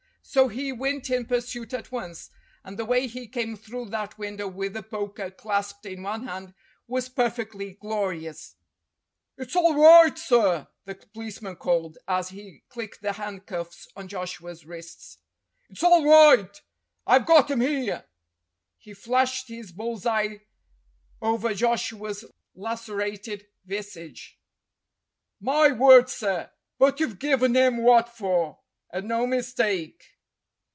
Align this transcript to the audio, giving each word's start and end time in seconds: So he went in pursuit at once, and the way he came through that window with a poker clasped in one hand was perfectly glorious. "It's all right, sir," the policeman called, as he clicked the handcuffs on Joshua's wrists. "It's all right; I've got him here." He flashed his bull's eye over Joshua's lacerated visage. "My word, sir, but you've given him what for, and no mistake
So 0.23 0.47
he 0.47 0.71
went 0.71 1.09
in 1.09 1.25
pursuit 1.25 1.73
at 1.73 1.91
once, 1.91 2.29
and 2.63 2.79
the 2.79 2.85
way 2.85 3.05
he 3.05 3.27
came 3.27 3.57
through 3.57 3.89
that 3.89 4.17
window 4.17 4.47
with 4.47 4.77
a 4.77 4.83
poker 4.83 5.29
clasped 5.29 5.85
in 5.85 6.03
one 6.03 6.25
hand 6.25 6.53
was 6.87 7.09
perfectly 7.09 7.73
glorious. 7.73 8.55
"It's 9.35 9.57
all 9.57 9.75
right, 9.75 10.17
sir," 10.17 10.67
the 10.85 10.95
policeman 10.95 11.57
called, 11.57 11.97
as 12.07 12.29
he 12.29 12.63
clicked 12.69 13.01
the 13.01 13.13
handcuffs 13.13 13.89
on 13.93 14.07
Joshua's 14.07 14.65
wrists. 14.65 15.17
"It's 15.69 15.83
all 15.83 16.05
right; 16.05 16.61
I've 17.05 17.25
got 17.25 17.51
him 17.51 17.59
here." 17.59 18.05
He 18.77 18.93
flashed 18.93 19.49
his 19.49 19.73
bull's 19.73 20.05
eye 20.05 20.43
over 21.21 21.53
Joshua's 21.53 22.23
lacerated 22.55 23.47
visage. 23.65 24.39
"My 25.41 25.73
word, 25.73 26.09
sir, 26.09 26.51
but 26.77 27.01
you've 27.01 27.19
given 27.19 27.53
him 27.53 27.83
what 27.83 28.07
for, 28.09 28.59
and 28.91 29.09
no 29.09 29.27
mistake 29.27 30.05